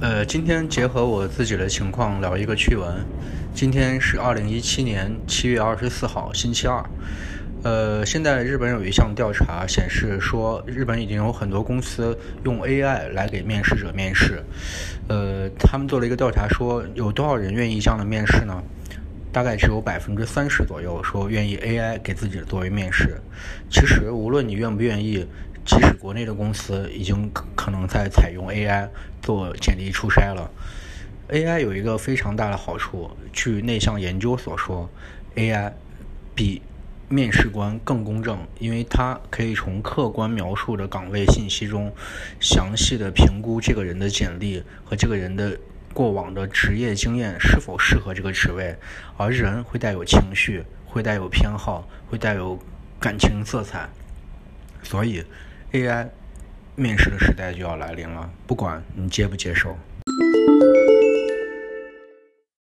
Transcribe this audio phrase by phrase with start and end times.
[0.00, 3.04] 呃，今天结合我自己的情况聊一个趣闻。
[3.52, 6.80] 今天是二零一七年七月二十四号，星期二。
[7.64, 14.40] 呃，现在日本有一项调查显示说，日本已经有很多公司用 AI 来给面试者面试。
[15.08, 18.62] 呃，他们做了一个调查，说有多少人愿意这样的面试呢？
[19.32, 23.20] 大概只有百分之三十左右说愿意 AI 给自己作为面试。
[23.68, 25.26] 其实无论你愿不愿意，
[25.68, 28.88] 即使国内的公司已经可能在采用 AI
[29.20, 30.50] 做简历初筛了。
[31.28, 34.88] AI 有一个非常大的好处，据内向研究所说
[35.36, 35.70] ，AI
[36.34, 36.62] 比
[37.10, 41.92] 面试官更公正，因为它可以从客观描述的岗位信息中，
[42.40, 45.58] 详细的评估这个人的简历和这个人的
[45.92, 48.74] 过往的职业经验是否适合这个职位，
[49.18, 52.58] 而人会带有情绪，会带有偏好，会带有
[52.98, 53.86] 感情色彩，
[54.82, 55.22] 所以
[55.72, 56.08] AI
[56.76, 59.76] 面试的时代就要来临了，不管你接不接受。